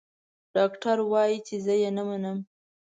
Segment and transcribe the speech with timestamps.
[0.55, 2.37] ډاکټر وايي چې زه يې نه منم.